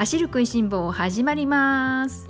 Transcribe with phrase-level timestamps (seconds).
[0.00, 2.26] 走る食いしん坊始まります、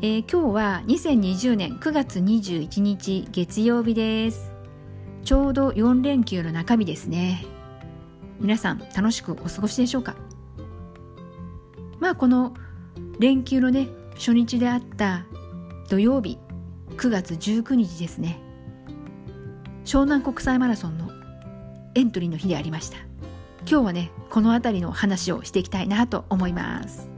[0.00, 4.54] えー今日は2020年9月21日月曜日です。
[5.22, 7.44] ちょうど4連休の中日ですね。
[8.40, 10.16] 皆さん楽しくお過ごしでしょうか？
[12.00, 12.54] まあこの
[13.18, 15.26] 連休のね初日であった
[15.90, 16.38] 土曜日
[16.96, 18.40] 9月19日ですね。
[19.84, 21.10] 湘南国際マラソンの
[21.96, 22.96] エントリーの日でありました。
[23.66, 27.08] 今日はねこの辺りの話をしていきたいなと思います。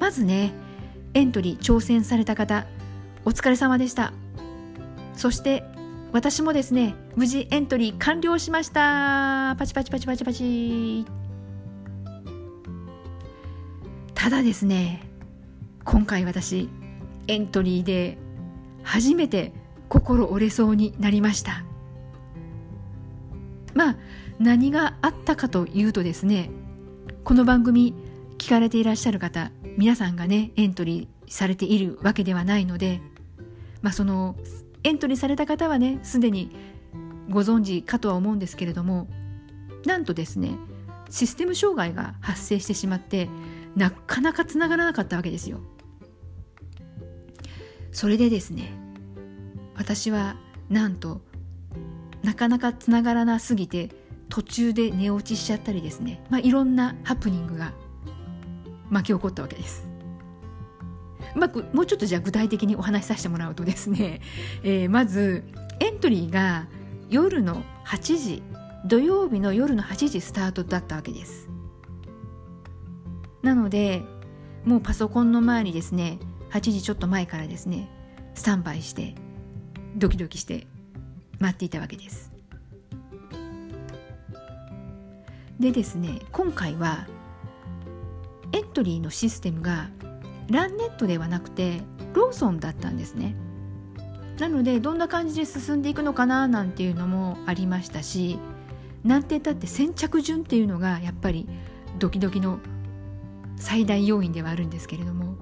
[0.00, 0.52] まずね
[1.14, 2.66] エントリー挑戦された方
[3.24, 4.12] お疲れ様でした。
[5.14, 5.64] そして
[6.12, 9.56] 私もですね無事エントリー完了しました。
[9.58, 11.06] パチパチパチパチパチ。
[14.14, 15.02] ただですね
[15.84, 16.68] 今回私
[17.26, 18.18] エントリーで
[18.82, 19.52] 初めて
[19.88, 21.64] 心折れそうになりました。
[24.42, 26.50] 何があったかというとですね
[27.22, 27.94] この番組
[28.38, 33.00] 聞かれていらっしゃる方皆さんがねエントリーされているわけではないので
[33.82, 34.34] まあその
[34.82, 36.50] エントリーされた方はねすでに
[37.30, 39.06] ご存知かとは思うんですけれども
[39.86, 40.56] なんとですね
[41.08, 43.28] システム障害が発生してしまって
[43.76, 45.60] なかなかつながらなかったわけですよ。
[47.92, 48.72] それでですね
[49.76, 50.34] 私は
[50.68, 51.20] なんと
[52.24, 54.01] なかなかつながらなすぎて
[54.32, 57.74] 途中で寝落ちしちゃったりですね、まあ、いろんなハプニングが
[58.88, 59.86] 巻き起こったわけです。
[61.34, 64.22] まあ、もうちょっとじゃあ具体的にお話しさせてもらうとですね、
[64.64, 65.44] えーまず
[65.80, 66.66] エントリーが
[67.10, 68.42] 夜の8時
[68.86, 71.50] 土曜日の夜の8時スタートだったわけです。
[73.42, 74.02] なので
[74.64, 76.18] もうパソコンの前にですね
[76.52, 77.90] 8時ちょっと前からですね
[78.32, 79.14] スタンバイして
[79.94, 80.66] ドキドキして
[81.38, 82.31] 待っていたわけです。
[85.60, 87.06] でですね今回は
[88.52, 89.88] エントリーのシステムが
[90.50, 91.82] ランネットではなくて
[92.14, 93.34] ローソンだったんですね。
[94.38, 98.38] なのでどんな感じで進んでいくのかななんていうのもありましたし
[99.04, 101.46] なんて言ったって先着順っていうのがやっぱり
[101.98, 102.58] ドキドキの
[103.56, 105.36] 最大要因ではあるんですけれども。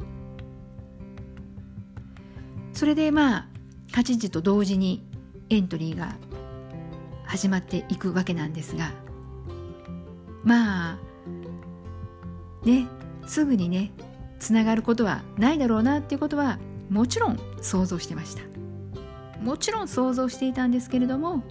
[2.73, 3.49] それでまあ
[3.93, 5.05] 8時と同時に
[5.51, 6.17] エントリーが
[7.25, 8.93] 始まっていくわけなんですが
[10.45, 10.99] まあ
[12.65, 12.87] ね
[13.27, 13.93] すぐにね
[14.39, 16.59] つながることはないだろうなっていうことは
[16.89, 18.43] もちろん想像してました。
[19.43, 21.43] もちろん想像していたんですけれども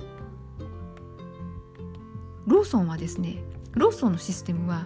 [2.45, 4.85] ローソンはですねローソンのシステムは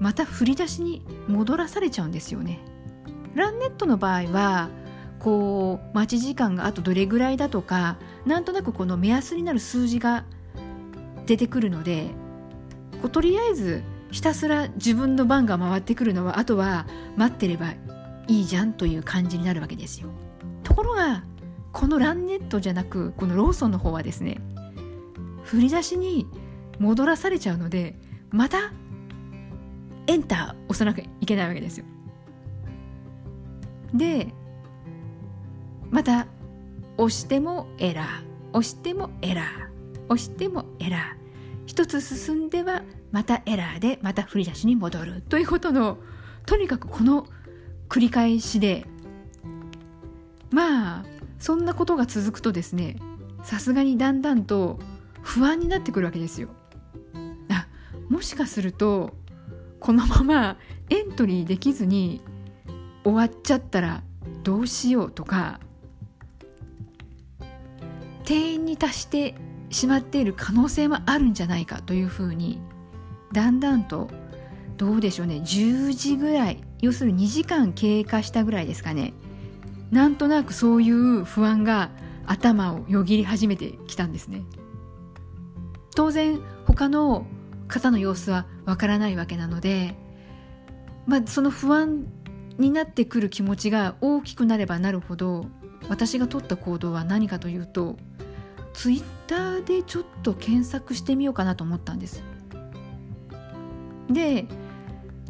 [0.00, 2.60] また振り出しに戻らされちゃうんですよね。
[3.34, 4.70] ランネットの場合は
[5.18, 10.24] こう待ち時間があとどれぐらいだとかなんとなくこの目安になる数字が
[11.26, 12.10] 出てくるので
[13.02, 16.86] こうとりあえずひたすら自分の番が回ってくるのはあとは
[17.16, 17.72] 待ってれば
[18.28, 20.08] いいじゃんという感じになるわけですよ。
[20.62, 21.24] ところが
[21.72, 24.40] このランネットじゃなくこのローソンの方はですね
[25.44, 26.26] 振り出しに
[26.78, 27.98] 戻らされちゃうので
[28.30, 28.72] また
[30.06, 31.84] エンター押さなきゃいけないわけですよ。
[33.94, 34.32] で
[35.90, 36.26] また
[36.96, 38.06] 押してもエラー
[38.52, 39.46] 押してもエラー
[40.08, 41.25] 押してもエラー。
[41.66, 42.82] 一つ進んでは
[43.12, 45.98] またエラーでまた振り出しに戻るということの
[46.46, 47.26] とにかくこの
[47.88, 48.86] 繰り返しで
[50.50, 51.04] まあ
[51.38, 52.96] そんなことが続くとですね
[53.42, 54.78] さすがにだんだんと
[55.22, 56.48] 不安になってくるわけですよ。
[57.50, 57.66] あ
[58.08, 59.12] もしかすると
[59.80, 60.56] このまま
[60.88, 62.22] エントリーできずに
[63.04, 64.02] 終わっちゃったら
[64.42, 65.60] どうしようとか
[68.24, 69.34] 定員に達して
[69.70, 72.60] しまっている可能性もあるんじゃないかというふうに
[73.32, 74.08] だんだんと
[74.76, 75.36] どうでしょうね。
[75.36, 79.14] 10時ぐらい要するに2時間経過したぐらいですかね。
[79.90, 81.90] なんとなくそういう不安が
[82.26, 84.42] 頭をよぎり始めてきたんですね。
[85.94, 87.26] 当然他の
[87.68, 89.96] 方の様子はわからないわけなので、
[91.06, 92.06] まあ、その不安
[92.58, 95.46] になってくる気持ちが大きくなればなるほど
[95.88, 97.96] 私が取った行動は何かというと
[98.76, 102.22] ツイッターでちょっと検索してみようかなと思ったんです。
[104.10, 104.46] で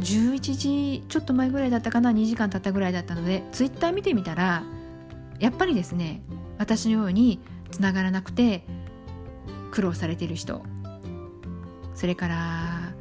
[0.00, 4.64] 11時ちょっと前ぐらいだったかな2時間経ったぐらいだったのでツイッター見てみたら
[5.38, 6.22] やっぱりですね
[6.58, 7.40] 私のように
[7.70, 8.64] つながらなくて
[9.70, 10.62] 苦労されてる人。
[11.94, 12.92] それから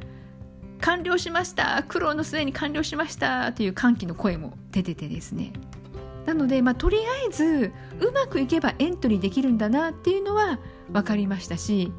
[0.80, 1.84] 完了しました。
[1.88, 3.52] 苦労の末に完了しました。
[3.52, 5.52] という歓喜の声も出ててですね。
[6.26, 10.58] なので、まあ、とりあえずうまくいけばエントリーできるんだなっていうのは
[10.92, 11.92] 分かりましたし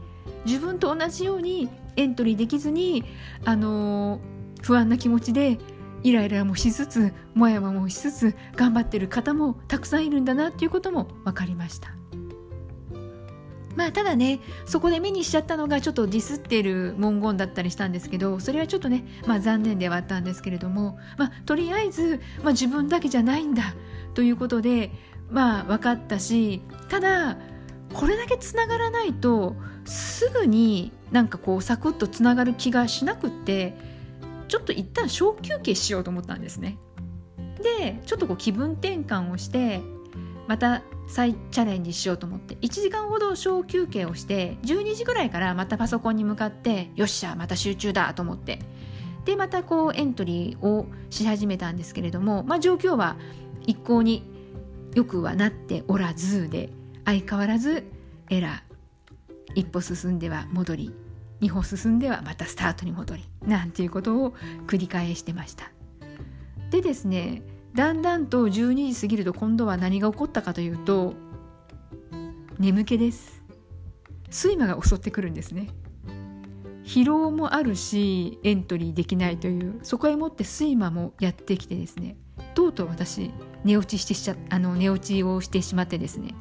[0.45, 3.03] 自分と同じようにエントリーできずに、
[3.43, 5.59] あのー不安な気持ちで
[6.03, 11.93] イライラもしつつもやもやもしつつ頑張ってる方もたくさんいるんだなっていうことも分かりました。
[13.75, 23.75] まあただねそこで目にしちゃったのがちょっとディスってる文言だったりしたんですけどそれはちょっとね、まあ、残念ではあったんですけれども、まあ、とりあえず、まあ、自分だけじゃないんだ。
[24.13, 24.91] ということで
[25.29, 27.37] まあ分かったしただ
[27.93, 29.55] これだけつながらないと
[29.85, 33.77] すぐになんかこうサクッとつながる気がしなくって
[34.47, 36.77] ちょっと一旦小休憩しようと思ったんですね。
[37.61, 39.81] でちょっとこう気分転換をして
[40.47, 48.59] また再チャレンジしようと思って1時間ほど小休憩をして12時ぐらいからまたパソコンに向かってよっしゃまた集中だと思って。
[49.25, 53.17] でまたこうエントリーをし始めたんですけれども、まあ、状況は
[53.67, 54.23] 一向に
[54.95, 56.71] よくはなっておらずで
[57.05, 57.83] 相変わらず
[58.29, 58.67] エラー。
[59.55, 60.93] 一歩進んでは戻り
[61.41, 64.33] 2歩進んではまたスタートに戻りなんていうことを
[64.67, 65.71] 繰り返してました。
[66.69, 67.43] でですね
[67.75, 71.13] だんだんと12時過ぎると今度は何が起こったかというと
[72.59, 73.43] 眠気です。
[74.29, 75.69] 睡魔が襲ってくるんですね。
[76.83, 82.17] 疲労もあるしエントリーできないというそこへもって睡魔もやってきてですね。
[82.57, 83.29] とうとう私
[83.63, 86.33] 寝落ちしてしちゃあの寝落ちをしてしまってですね。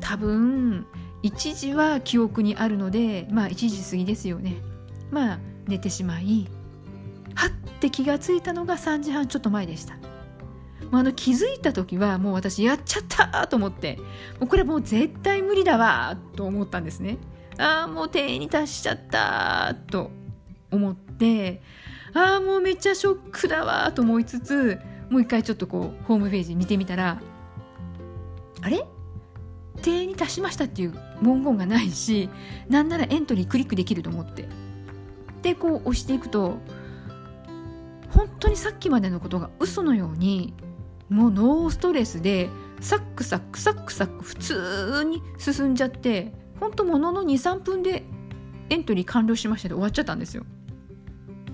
[0.00, 0.84] 多分
[1.22, 4.56] 1時は記憶にあるのでまあ1時過ぎですよね。
[5.12, 5.38] まあ
[5.68, 6.48] 寝てしまい
[7.36, 9.94] はって気がついたのが3時半ちょっと前でした。
[10.90, 13.98] あの気づいた時はもう私やっちゃったと思って
[14.40, 17.18] もうこれもう絶対無理だわと思ったんですね。
[17.58, 20.10] ああもう定に達しちゃったと
[20.72, 21.62] 思って
[22.12, 24.80] ああもうめっちゃショックだわと思いつつ
[25.12, 27.20] もう一回ちょっとこうホームページ見てみたら
[28.62, 28.86] あれ？
[29.82, 32.30] 定に達しましたっていう文言がないし
[32.70, 34.48] なんならエントリークリックできると思って
[35.42, 36.56] でこう押していくと
[38.08, 40.54] 本当にさっきまでのことが嘘のように
[41.10, 42.48] もうノーストレスで
[42.80, 48.04] サックサックサックサック普通に進んじゃって本当ものの23分で
[48.70, 50.44] エントリー完了しましたで終わっちゃったんですよ。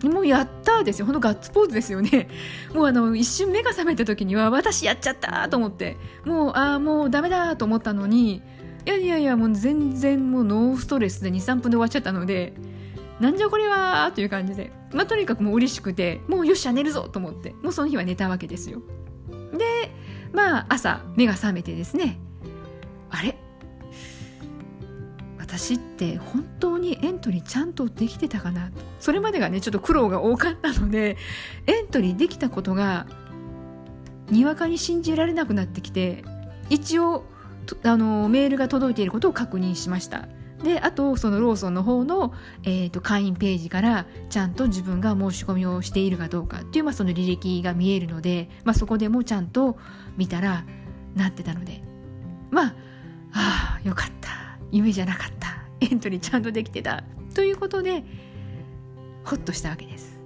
[0.05, 1.07] もうやったですよ。
[1.07, 2.29] ほんとガッツポーズですよね。
[2.75, 8.43] もうあの、一瞬目が覚めた時には、私やっちゃったと思って、もう、ああ、もうダメだと思ったのに、
[8.87, 12.55] いやいやいや、もう全然もうノーストレスで2、3分で終わっちゃったので、
[13.21, 18.81] なんじゃこれはという感じで、まあ、とにかくもう嬉しくて、もうよっしゃ寝るぞと思って、もうその日は寝たわけですよ。
[19.53, 19.93] で、
[20.33, 22.21] まあ、朝、目が覚めてですね、
[23.11, 23.37] あれ？
[25.59, 28.71] 私って本当にエントリーちゃんとできてたかな。
[29.01, 31.17] それまでがねちょっと苦労が多かったので
[31.67, 33.07] エントリーできたことが
[34.31, 36.25] にわかに信じられなくなってきて
[36.71, 37.25] 一応
[37.83, 40.29] あのメールが届いていることを確認しました。
[40.63, 42.33] であとそのローソンの方の、
[42.65, 49.79] えーと、会員ページからちゃんと自分が申し込みをしているかどうかっていう、まあ、その履歴が見えるので、まあ、そこでもちゃんと
[50.17, 50.65] 見たら
[51.15, 51.83] なってたので。
[52.51, 52.75] まあ
[53.33, 54.18] あよかった。
[54.71, 55.63] 夢じゃなかった。
[55.81, 57.05] エントリーちゃんとできてた。
[57.35, 58.05] ということで
[59.25, 60.19] ホッとしたわけです。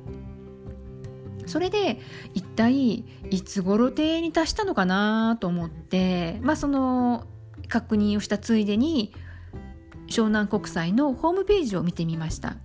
[1.46, 2.00] それで
[2.34, 7.26] 一体いつ頃定に達したのかなと思ってまあその
[7.68, 9.12] 確認をしたついでに
[10.08, 12.56] 湘南国際のホームページを見てみました。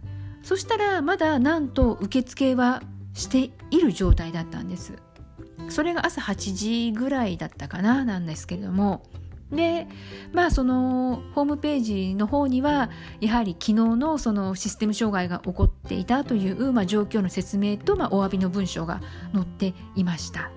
[0.44, 2.82] そしたらまだなんと受付は
[3.14, 4.94] している状態だったんです。
[5.70, 9.04] それが朝8時ぐらいだったかななんですけれども。
[9.52, 9.88] で
[10.34, 12.90] まあそのホームページの方には
[13.22, 19.02] やはり昨日のそのシステム障害が起こっていたという、まあ、状況の説明と、まあ、お詫びの文章が
[19.34, 20.52] 載っていました、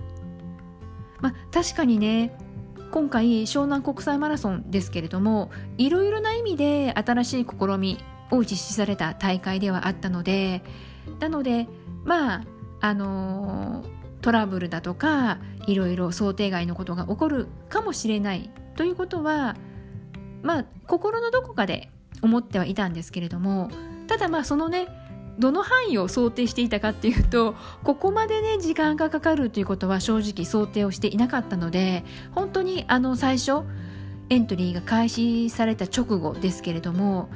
[1.21, 2.37] まあ、確かにね
[2.91, 7.97] 今回湘南国際マラソンですけれどもいろいろな意味で新しい試み
[8.31, 10.61] を実施された大会ではあったので
[11.19, 11.67] なので
[12.03, 12.43] まあ
[12.81, 13.85] あの
[14.21, 19.55] トラブルだとかいろいろ想定外のことが起こるかもしれないということは
[20.41, 21.91] まあ心のどこかで
[22.23, 23.69] 思ってはいたんですけれども
[24.07, 24.87] ただまあそのね
[25.37, 33.61] どの範囲を想定していたかっていうとここまでね時間がかかるということは正直想定をしていなかったので本当にあの最初
[34.31, 37.29] エントリーが開始された直後ですけれども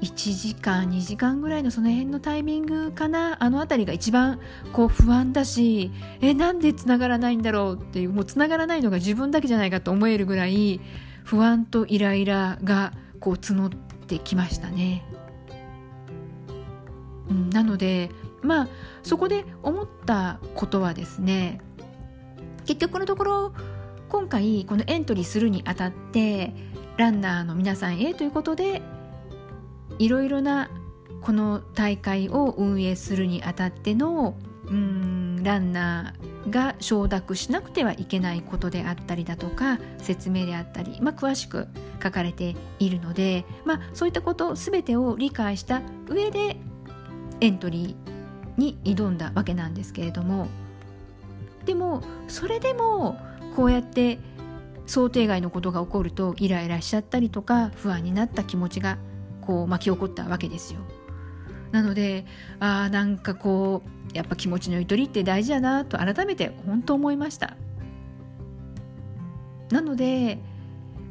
[0.00, 3.36] 1時間2時間ぐらいのその辺のタイミングかな？
[3.42, 4.40] あの辺りが一番
[4.72, 5.90] こう不安だし
[6.20, 10.80] えなんでつながらないんだろうっていうもうつながらないのが自分だけじゃないかと思えるぐらい
[11.24, 13.70] 不安とイライラがこう募っ
[14.06, 15.04] てきましたね。
[17.28, 18.10] うん、なので
[18.42, 18.68] まあ
[19.02, 21.60] そこで思ったことはですね
[22.64, 23.52] 結局のところ
[24.08, 26.52] 今回このエントリーするにあたって
[26.96, 28.82] ランナーの皆さんへということで
[30.00, 30.70] いろいろな
[31.20, 41.68] この大会を運営するにあたってのうんランナーが承諾しなくてはいけないことであったりだとか説明であったり、まあ、詳しく
[42.02, 46.56] 書かれているので、まあ、そういったこと全てを理解した上で
[47.42, 50.48] エントリーに挑んだわけなんですけれども。
[51.66, 53.20] でもそれでも
[53.54, 54.18] こうやって
[54.86, 58.96] 想定外のことが起こるとイライラしちゃったりとか不安になった気持ちが
[59.40, 60.80] こう巻き起こったわけですよ。
[61.72, 62.24] なので
[62.58, 63.82] ああなんかこ
[64.12, 67.56] うやっぱ気持ちのゆとりって大事だなと改めて本当思いました
[69.70, 70.38] なので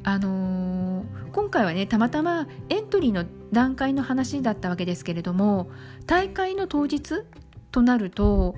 [0.04, 5.70] あのー、今回はねたまたまエントリーの段階の話だったわけですけれども
[6.06, 7.24] 大会の当日
[7.72, 8.56] となると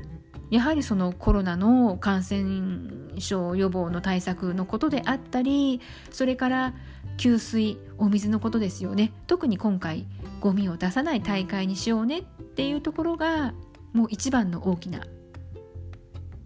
[0.49, 6.73] やはりそのコロナの感染症予防の対策のことであったりそれから
[7.21, 9.11] 給水お水のことですよね。
[9.27, 10.07] 特に今回
[10.39, 13.53] ゴミを出さない大会にしようねっていうところが
[13.93, 15.03] もう一番の大きな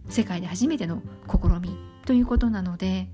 [0.09, 1.01] 世界で初めての
[1.31, 3.07] 試みということなので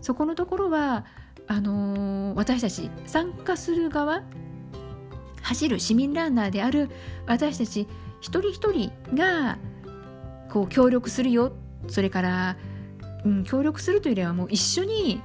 [0.00, 1.04] そこのところは
[1.46, 4.22] あのー、私たち参加する側
[5.42, 6.88] 走る市民ランナーである
[7.26, 7.86] 私たち
[8.22, 9.58] 一人一人が
[10.48, 11.52] こう協力するよ。
[11.88, 12.56] それから、
[13.26, 15.20] うん、協力するというよりはもう一緒に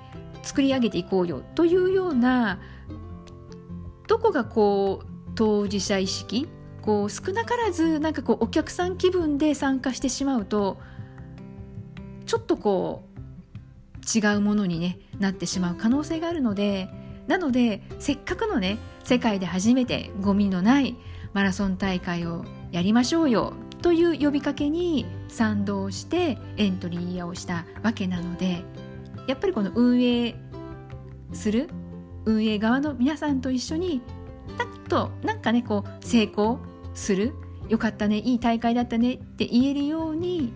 [0.47, 2.59] 作り上げていこうよというような
[4.07, 6.47] どこがこう当事者意識
[6.81, 10.79] こう少なからずなんかこうお客さん気分で参加してしまうと
[12.25, 16.87] ちょっとこう違うものに、ね、なってしまう可能性があるので
[17.27, 20.95] なのでせっかくのね世界で初めてゴミのない
[21.33, 28.63] マラソン大会をやりましょうよという呼びかけに賛同してエントリーをしたわけなので
[29.27, 30.35] やっぱりこの運営
[31.33, 31.69] する
[32.25, 34.01] 運営側の皆さんと一緒に
[34.57, 36.59] パッとなんかねこう成功
[36.93, 37.33] する
[37.69, 40.53] よかったねいい大会だったねって言えるように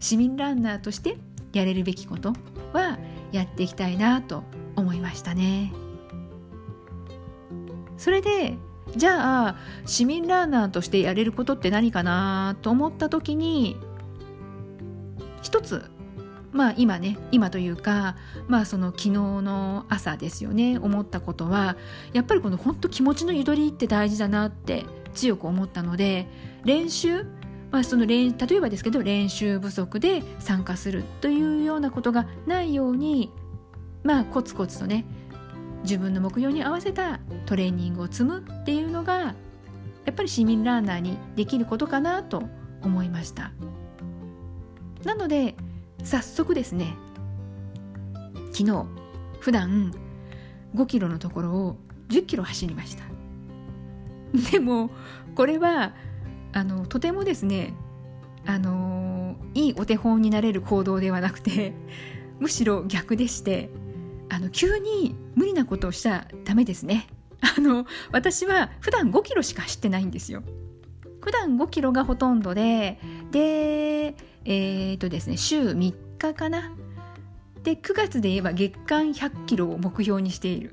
[0.00, 1.16] 市民ランナーとして
[1.52, 2.32] やれるべきこと
[2.72, 2.98] は
[3.32, 4.44] やっていきたいなと
[4.76, 5.72] 思いましたね。
[7.96, 8.54] それで
[8.96, 13.76] じゃあ市民ランナーとしてやれることって何かなと思った時に
[15.42, 15.90] 一つ
[16.52, 21.76] まあ今ね今というかまあその昨日の朝ですよね思ったことは
[22.12, 26.26] やっぱりこの本当気持ちのゆとりって大事だなって強く思ったので
[26.64, 27.26] 練習
[27.70, 33.30] まあ、その例えばですけど練習不足で参加するというようなことがないように
[34.02, 35.04] まあコツコツとね
[35.82, 39.34] 自分の目標に合わせたトレーニングを積むっていうのが
[40.06, 42.42] やっぱり市民ランナーにできることかなと
[42.82, 43.52] 思いました。
[45.04, 45.54] なので
[46.04, 46.94] 早速ですね。
[48.52, 48.86] 昨日
[49.40, 49.92] 普段
[50.74, 51.76] 5キロのところを
[52.08, 53.04] 10キロ走りました。
[54.50, 54.90] でも
[55.34, 55.94] これは
[56.52, 57.74] あのとてもですね
[58.46, 61.74] あのいいお手本になれる行動ではなくて
[62.38, 63.70] むしろ逆でして
[64.28, 67.08] あの急に無理なことをしちゃダメですね。
[67.40, 70.42] あの私は普段5キロしか走ってないんですよ。
[71.20, 72.98] 普段5キロがほとんどで
[73.30, 76.72] でえー、とですね週3日かな。
[77.62, 80.72] で9月で言えば月間100キロを目標にしている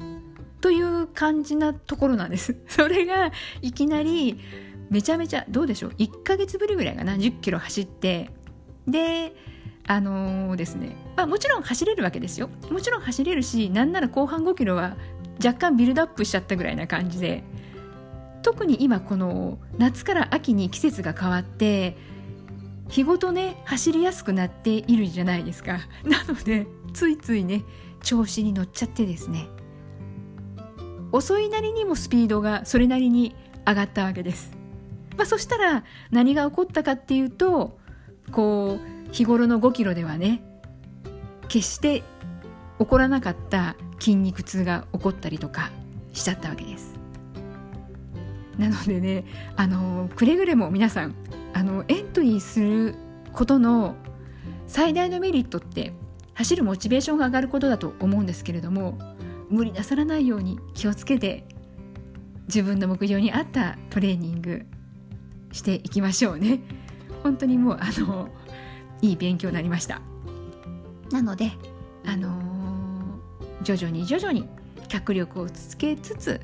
[0.61, 2.55] という感じなところなんです。
[2.67, 3.31] それが
[3.61, 4.39] いきなり
[4.89, 8.31] めちゃめちゃどうでしょう？1ヶ月ぶりぐらいかな？10キロ走って。
[8.87, 9.35] で
[9.87, 12.49] あのー、ですね、まあ、もちろん走れるわけですよ。
[12.71, 14.95] もちろん走れるしなんなら後半5キロは
[15.43, 17.43] 若干ビルドアップしちゃったぐらいな感じで。
[18.45, 21.97] 特に今この夏から秋に季節が変わって
[22.89, 25.79] 日ごとね走りやすくなっているじゃないですか。
[26.05, 27.63] なのでついついね
[28.03, 29.47] 調子に乗っちゃってですね。
[31.11, 34.51] 遅いなりにもスピードがそれなりに上がったわけです、
[35.15, 37.77] まあ、そしたら何が起こったかっていうと
[38.31, 40.43] こう日頃の5キロではね
[41.47, 42.03] 決して
[42.79, 45.71] 起こらなかった筋肉痛が起こったりとか
[46.11, 46.95] しちゃったわけです。
[48.57, 49.25] なのでね
[49.55, 51.15] あのくれぐれも皆さん
[51.55, 52.95] あのエントリーする
[53.31, 53.95] ことの
[54.67, 55.93] 最大のメリットって
[56.33, 58.99] 走るモチベーションが上がることだと思うんですけれども
[59.49, 61.45] 無理なさらないように気をつけて
[62.47, 64.65] 自分の目標に合ったトレーニング
[65.53, 66.59] していきましょうね。
[67.23, 68.27] 本当にもうあの
[69.01, 70.01] いい勉強になりました。
[71.09, 71.53] なので
[72.05, 74.49] あのー、徐々に徐々に
[74.89, 76.41] 脚力をつけつつ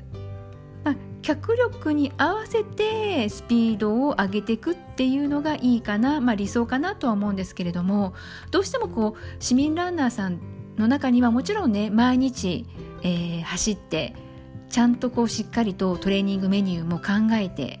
[1.22, 8.12] 脚力に合わせてスピードを上げていくっていうのがいいかな、まあ、理想かなとは思うんですけれども
[8.50, 10.40] どうしてもこう市民ランナーさん
[10.76, 12.66] の中にはもちろんね毎日、
[13.02, 14.14] えー、走って
[14.68, 17.80] ちゃんとこうしっかりとトレーニングメニューも考えて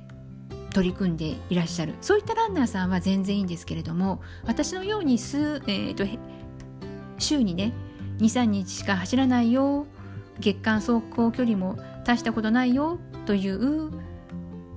[0.72, 1.94] 取り組んでいらっしゃる。
[2.00, 6.04] そういったランナーさんは全然いいんですけれども私のように数、えーと、
[7.18, 7.74] 週にね
[8.18, 9.86] 23日しか走らないよ。
[10.38, 12.98] 月間走行距離も達したことないよ。
[13.26, 13.90] という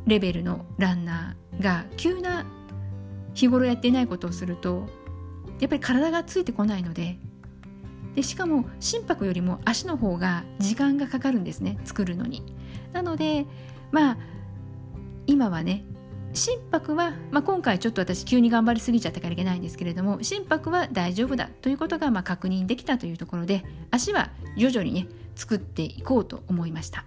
[0.06, 2.46] レベルのランナーが急な
[3.34, 4.88] 日頃やっていないことをすると
[5.60, 7.18] やっぱり体がついてこないので
[8.16, 12.44] でしかも心拍よりも足の方が時間がかかるんですね作るのに。
[12.94, 13.46] なので
[13.92, 14.18] まあ
[15.28, 15.84] 今はね
[16.34, 27.06] 心拍は、まあ、今回ちょっと私急に頑張りすぎちゃったからいけないんですけれども心拍は大丈夫だということがまあ確認できたというところで足は徐々にね作っていこうと思いました。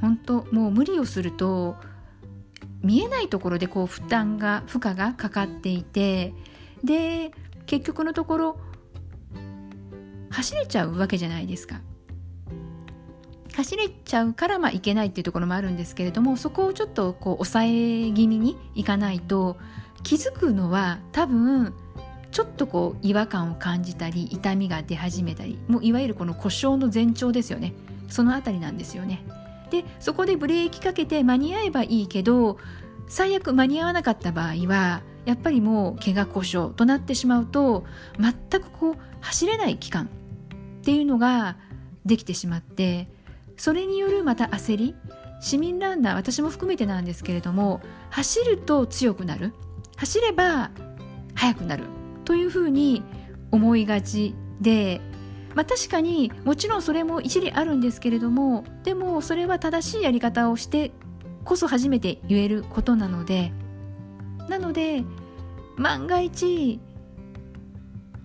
[0.00, 1.76] 本当もう無理をすると
[2.82, 6.32] 見えないところでこう負担が負荷がかかっていて
[6.84, 7.32] で
[7.66, 8.60] 結局のところ
[10.30, 11.80] 走れちゃうわけじゃないですか。
[13.54, 17.68] 走れちゃうからまあいけないっていうところもあるんですけれどもそこをちょっとこう抑え
[18.12, 19.56] 気味にいかないと
[20.04, 21.74] 気づくのは多分
[22.30, 27.74] ちょっとこう違和感を感じたり痛みが出始めたりもういわゆるこの故障の前兆ですよね。
[28.08, 29.24] そのあたりなんですよね。
[29.70, 32.58] でそこでブレーキかけて間に合えばいいけど
[33.08, 37.84] 最悪間に合わなかった場合はやっぱりもう怪我故障となってしまうと
[38.18, 40.08] 全くこう走れない期間っ
[40.82, 41.56] ていうのが
[42.06, 43.08] できてしまって
[43.56, 44.94] それによるまた焦り
[45.40, 49.52] 市民ランナー私も含めてなんですけれども走ると強くなる。
[49.98, 50.70] 走れば
[51.34, 51.84] 速くなる
[52.24, 53.02] というふうに
[53.50, 55.00] 思いがちで
[55.54, 60.92] まあ、確かにもちろんそれも一理あるんですけれどもでもそれは正しいやり方をして
[61.44, 63.52] こそ初めて言えることなので
[64.48, 65.02] なので
[65.76, 66.80] 万が一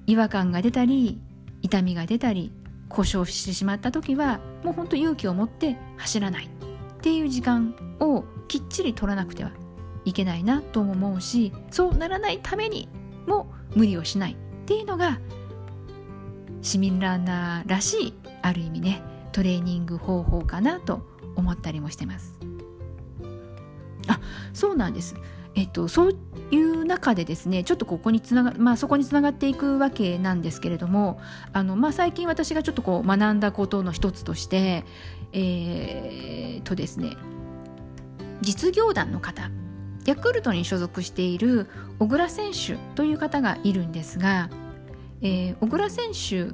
[0.05, 1.19] 違和感が出たり
[1.61, 2.51] 痛みが出たり
[2.89, 6.45] 故障してしまった時はもうほんと勇気を持って走らない。
[6.45, 6.49] っ
[7.01, 9.51] ていう時間をきっちり取らなくては
[10.05, 12.87] いけないなとも思うしそうならないために
[13.27, 14.33] も無理をしない。
[14.33, 15.19] っていうのが
[16.63, 22.39] 市民ランナーらしいある意味ねトレーニング方法かなと思ったりもしてます。
[24.07, 24.19] あ
[24.53, 25.15] そうなんです。
[25.55, 26.17] えっと、そう
[26.49, 31.19] いう中でですねちょっとここにつなが、まあ、そこにつながっていくわけなんですけれども
[31.51, 34.83] あの、まあ、最近私がちょっとこう学んだことの一つとして
[35.31, 37.11] えー、とですね
[38.41, 39.51] 実業団の方
[40.05, 41.67] ヤクルトに所属している
[41.99, 44.49] 小倉選手という方がいるんですが
[45.23, 46.53] えー、小倉選手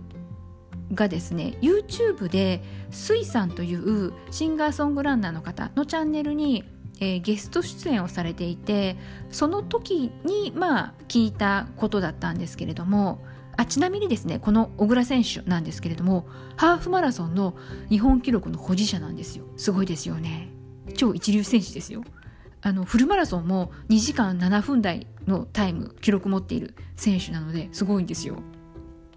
[0.94, 6.64] がですね YouTube でスイさんというシンガーソングランナーの方のチャンネルに、
[7.00, 8.96] えー、ゲスト出演をされていて
[9.30, 13.24] その時にまあ聞いたことだったんですけれども
[13.58, 17.56] あちなみにですねこの小倉選手なんですけれどもハーフマラソンの
[17.90, 19.44] 日本記録の保持者なんですよ。
[19.58, 20.50] すごいですよね。
[20.96, 22.04] 超一流選手ですよ。
[22.62, 28.38] あのフルマラソンも2時間7分台のタイム記録持っている選手なのですごいんですよ。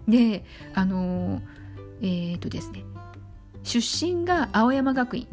[0.07, 1.41] であの
[2.01, 2.83] えっ、とですね
[3.63, 5.27] 出身が青山学院。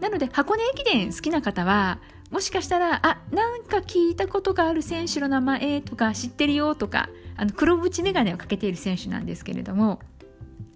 [0.00, 10.00] なので箱根駅伝好きな方はもしかしたらあなんか聞いたことがある選手の名前とか知ってるよとかあの黒縁眼鏡をかけている選手なんですけれども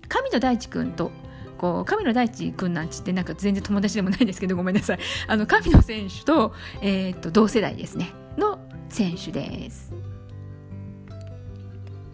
[0.09, 1.11] 神野大地君と
[1.59, 4.99] こう神野大地君なんちってなんか全然友達でもないんですけどごめんなさい。
[5.27, 8.13] あの神野選手と,、えー、と同世代ですね。
[8.39, 8.59] の
[8.89, 9.93] 選手です。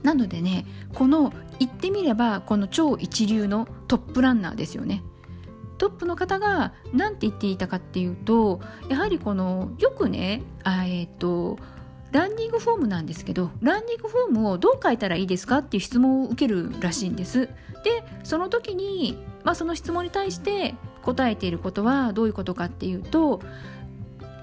[0.07, 0.65] なのでね
[0.95, 5.03] この言ってみればこの超一流のトップランナーですよね。
[5.79, 11.59] トップの方が何て言っていたかっていうとやはりこのよくねあえっ、ー、と
[12.13, 17.49] ランニングフォームなんですけどランニングフォームをどう書いたらいいですかっていう質問を受けるらしいんです。
[17.83, 23.41] でその時に、まあ、その質問に対して答えていることはどういうことかっていうと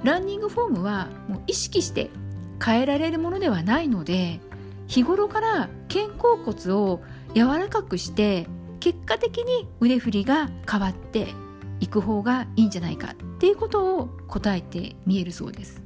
[0.03, 2.09] ランニングフォームはもう意識して
[2.63, 4.39] 変えられるものではないので
[4.87, 7.01] 日頃から肩甲骨を
[7.33, 8.47] 柔らかくして
[8.79, 11.27] 結果的に腕振りが変わって
[11.79, 15.81] いく方がいいんじゃないかっていうことを答えて見えるそうです。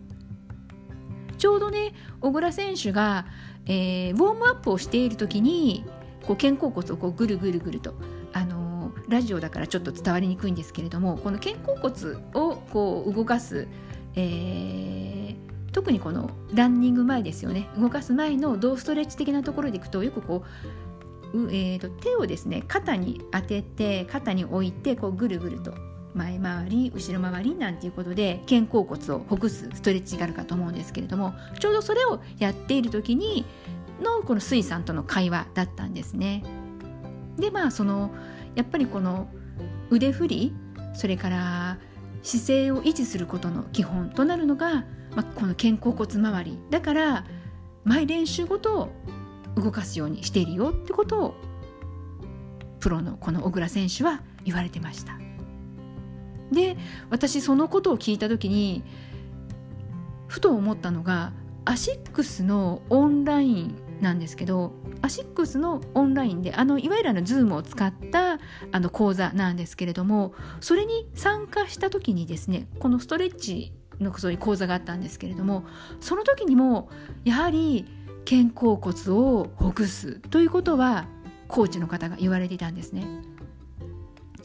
[1.37, 3.27] ちょうどね小倉選手が、
[3.67, 5.85] えー、ウォームアップをしている時に
[6.25, 7.93] こう肩甲骨をこうぐるぐるぐると
[8.33, 13.67] あのー、ラジオだからちょっと伝わりにくいんですけれどもこの肩甲骨をこう動かす、
[14.15, 15.26] えー
[15.77, 20.43] 特にこのランニング前ですよね動かす前の胴ストレッチ的なところでいくとよくこ
[21.33, 25.75] うえーと、手をですね肩に当てて肩に置いてこうぐるぐると
[26.15, 33.45] 前回り後ろ回りなんていうことで肩甲骨をほぐすストレッチがあるかと思うんですけれどもちょうどそれをやっている時に
[34.01, 36.43] のこの水さんとの会話だったんですね。
[37.37, 38.09] でまあその
[38.55, 39.27] やっぱりこの
[39.91, 40.53] 腕振り
[40.95, 41.77] それから
[42.23, 44.85] 姿勢を維持することの基本となるのが、
[45.17, 46.59] まあ、この肩甲骨周り。
[46.69, 47.25] だから
[47.83, 48.89] 毎練習ごと
[49.55, 51.35] 動かすようにしているよってことを
[52.79, 55.17] プロのこの小倉選手は言われてました。
[56.51, 56.77] で
[57.09, 58.83] 私そのことを聞いた時に
[60.27, 61.33] ふと思ったのが
[61.65, 68.37] アシックスのオンラインなんですけどアシックスのオンラインであのいわゆるあの Zoom を使った
[68.71, 75.65] あの講座なんですけれどもそれに参加した時にですねこのストレッチのそういう講座があったんですけれども
[75.99, 76.89] その時にも
[77.23, 77.85] やはり
[78.29, 81.05] 肩甲骨をほぐすということは
[81.47, 83.05] コーチの方が言われていたんですね。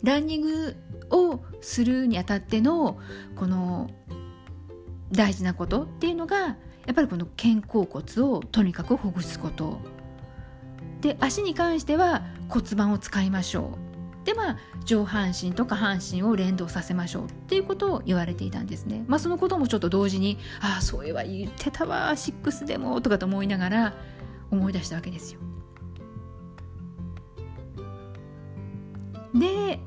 [0.04, 0.76] ランニング
[1.10, 2.98] をするにあたっての
[3.36, 3.90] この
[5.12, 6.56] 大事なことっていうのがや
[6.90, 9.80] っぱりこの肩甲骨をとにかくほぐすこと
[11.00, 13.91] で足に関しては骨盤を使いましょう
[14.24, 19.04] でまあ上半身と下半身を連動させましょうっていうことを言われていたんですね。
[19.08, 23.94] まあそのこともちょっと同時にああそういえば言ってたわシックスでもとかと思いながら
[24.50, 25.40] 思い出したわけですよ。
[29.34, 29.80] で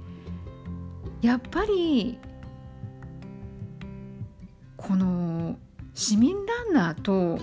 [1.22, 2.20] やっぱり
[4.76, 5.58] この
[5.94, 7.40] 市民ランナーと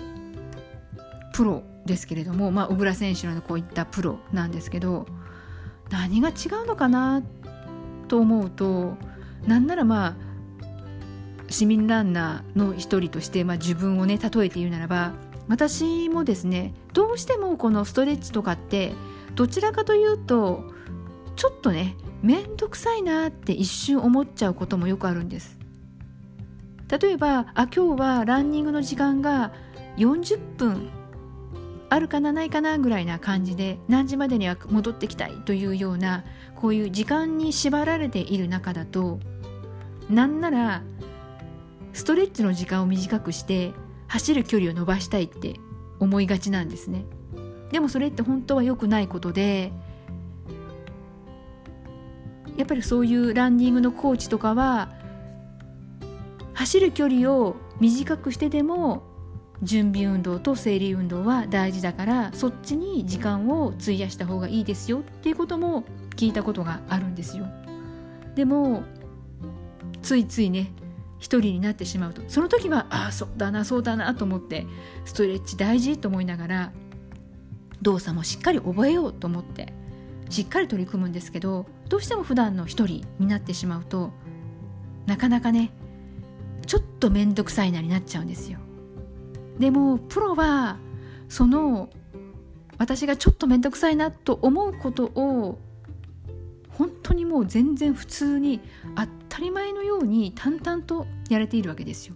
[1.33, 5.05] プロですけれども、まあ、小倉選手のこういったプロなんですけど
[5.93, 6.31] 何が違
[6.63, 7.21] うのかな
[8.07, 8.97] と思うと
[9.45, 10.15] なんならまあ
[11.49, 15.13] 市民ランナーの一人として、まあ、自分をね例えて言うならば
[15.47, 18.93] 私もですねどうしてもこのストレッチとかって
[19.35, 20.63] どちらかというと
[21.35, 25.59] ちょっとね面倒くさいなって一瞬思っちゃうこともよくあるんです。
[26.89, 29.51] 例えばあ今日はランニングの時間が
[29.97, 30.89] 40分
[31.93, 36.23] あるかなないかなぐらいな感じで何時までには戻ってきたいというような
[36.55, 39.19] こういう時間に縛られている中だと
[40.09, 40.81] なんなら
[41.93, 43.73] ストレッチの時間を短くして
[44.07, 45.59] 走る距離を伸ばしたいって
[45.99, 47.05] 思いがちなんですね。
[47.71, 49.71] でもそれって本当は良くないことで
[52.57, 54.89] やっぱりそういうランニングのコーチとかは
[56.55, 59.12] 走る距離を短くしてでも
[59.63, 65.83] 準備運動と生理運動は大事だからそっちに時間を費やした方がいいですよっていうことも
[66.15, 67.45] 聞いたことがあるんですよ。
[68.35, 68.83] でも
[70.01, 70.71] ついついね
[71.19, 74.67] 一人になってしまうとその時はああそうだなそうだなと思って
[75.05, 76.71] ストレッチ大事と思いながら
[77.81, 79.73] 動作もしっかり覚えようと思って
[80.29, 84.11] しっかり取り組むんですけどどうしても普段の一人になってしまうと
[85.05, 85.71] なかなかね
[86.65, 88.59] ちょっと面倒くさいなになっちゃうんですよ。
[89.59, 90.77] でもプロは
[91.29, 91.89] その
[92.77, 95.59] 私がちょっと面倒くさいなと思うことを
[96.69, 98.59] 本当にもう全然普通に
[98.95, 102.15] 当たり前のように淡々とやれているわけですよ。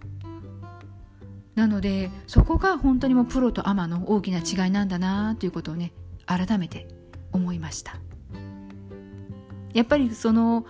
[1.56, 5.91] なのでそこが本当にもうプロとアマの大きな違いなんだなということをね
[6.26, 6.88] 改めて
[7.32, 7.95] 思いました。
[9.73, 10.65] やっぱりその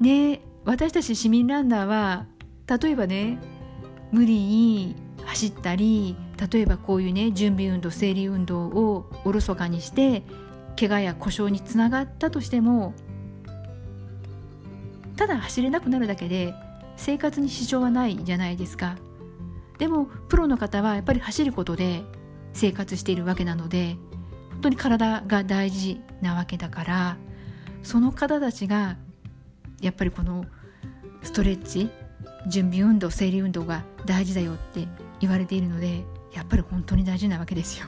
[0.00, 2.26] ね私たち市民ランナーは
[2.66, 3.38] 例えばね
[4.12, 6.16] 無理に走ったり
[6.52, 10.22] 例えばこういうね準備運動生理運動をおろそかにして
[10.78, 12.94] 怪我や故障につながったとしても
[15.16, 16.54] ただ走れなくなるだけで
[16.96, 18.96] 生活に支障はないじゃないですか。
[19.78, 22.02] でもプロの方はやっぱり走ることで
[22.52, 23.96] 生活しているわけなので
[24.52, 27.16] 本当に体が大事なわけだから
[27.82, 28.96] その方たちが
[29.80, 30.46] やっぱりこの
[31.22, 31.90] ストレッチ
[32.46, 34.86] 準備運動生理運動が大事だよって
[35.24, 37.86] 言われているのでやっぱり本当に大事なわけですよ。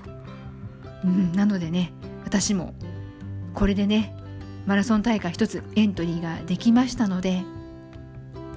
[1.04, 1.92] うん、なのでね
[2.24, 2.74] 私も
[3.54, 4.14] これでね
[4.66, 7.42] マラソン大会一つエントリーができましたので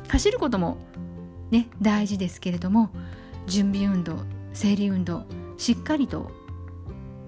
[0.07, 0.77] 走ることも
[1.51, 2.89] ね大事ですけれども
[3.45, 4.17] 準備運動
[4.53, 5.25] 生理運動
[5.57, 6.31] しっかりと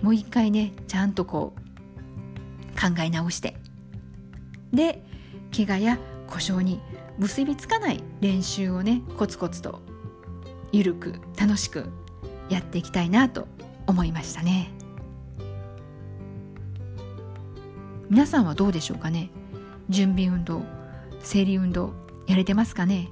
[0.02, 1.62] もう一回ねちゃんとこう
[2.80, 3.58] 考え直して
[4.74, 5.04] で
[5.56, 6.80] 怪我や故障に
[7.20, 9.82] 結びつかない練習をねコツコツと
[10.72, 11.90] ゆるく楽しく
[12.50, 13.48] やっていきたいなと
[13.88, 14.72] 思いましたね。
[18.10, 19.30] 皆さんはどうでしょうかね？
[19.90, 20.64] 準備運動
[21.20, 21.94] 生理運動
[22.28, 23.10] やれてますかね？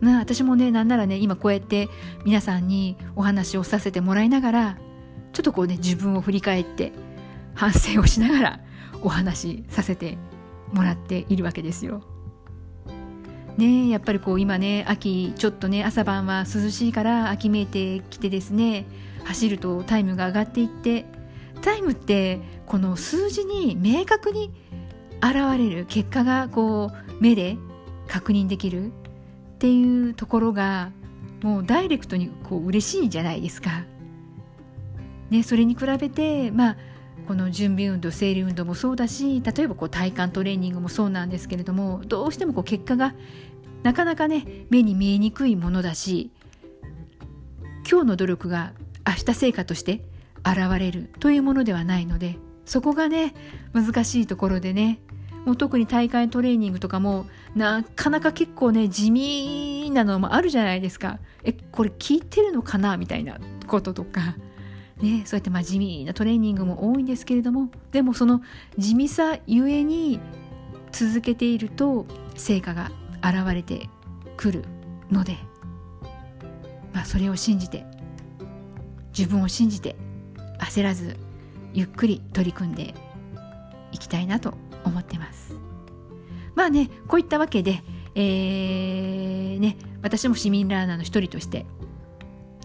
[0.00, 1.88] まあ私もねなんならね今こうやって
[2.24, 4.78] 皆さんにお話をさせてもらいながら
[5.32, 6.92] ちょっとこうね自分を振り返って
[7.54, 8.60] 反省をしながら
[9.02, 10.18] お話しさせて
[10.72, 12.02] もらっているわけですよ。
[13.58, 18.86] ねやっぱりこう今ね秋ちょっとね朝晩は涼しいから秋めいてきてですね
[19.24, 21.04] 走るとタイムが上がっていって
[21.60, 24.52] タイムってこの数字に明確に
[25.20, 27.58] 現れる結果がこう目で
[28.06, 28.90] 確認できるっ
[29.58, 30.92] ていうところが
[31.42, 33.84] もうダイレクトにこう嬉しいじゃないですか。
[35.30, 36.76] ね、それに比べて、まあ、
[37.26, 43.14] この準備運動生理運動もそうだし例えばこう体幹トレーニングもそうなんですけれどもどうしてもこう結果が
[43.82, 46.30] なかなかね目に見えにくいものだし
[47.90, 48.72] 今日の努力が
[49.06, 50.04] 明日成果として
[50.44, 53.34] 現れるというものではないのでそこがね
[53.72, 55.00] 難しいところでね
[55.46, 61.18] もう特に大会トレーニングとかもなかなか結構ね地味なのもあるじゃないですか。
[61.42, 62.98] えこれ聞いてるのかな？
[62.98, 64.36] みたいなこととか。
[65.00, 68.42] ねそうやってまあ地味なトレーニングも多いんですけれどもでもその
[68.76, 70.20] 地味さゆえに
[70.90, 72.90] 続けていると成果が
[73.22, 73.88] 現れて
[74.36, 74.64] くる
[75.10, 75.36] ので、
[76.92, 77.84] まあ、それを信じて
[79.16, 79.96] 自分を信じて
[80.58, 81.16] 焦らず
[81.72, 82.94] ゆっくり取り組んで
[83.92, 84.54] いきたいなと
[84.84, 85.54] 思ってます。
[86.54, 87.82] まあねこういったわけで、
[88.14, 91.66] えー、ね、私も市民ランナーの一人として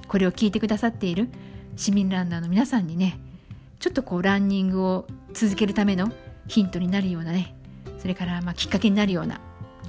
[0.08, 1.30] これを聞いてくださっている
[1.76, 3.20] 市民ランナーの皆さんにね
[3.80, 6.12] ちょっとこうランニングを続けるための
[6.48, 7.56] ヒントになるようなね
[8.00, 9.40] それからまあきっかけになるような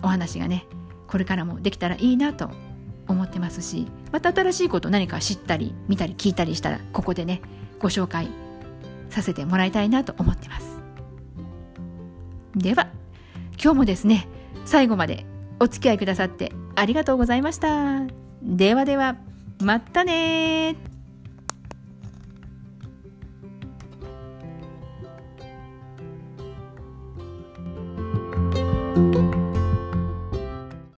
[0.03, 0.67] お話がね
[1.07, 2.51] これからもできたらいいなと
[3.07, 7.43] 思ってますしまた新しいこと何か知ったり見たり聞いたりしたらここでね
[7.79, 8.29] ご紹介
[9.11, 10.81] させてもらいたいなと思ってます。
[12.57, 12.89] では
[13.63, 14.29] 今日もですね
[14.65, 15.27] 最後まで
[15.61, 18.03] お付き合いくださってありがとうございました。
[18.43, 19.17] ではでは
[19.61, 20.77] またね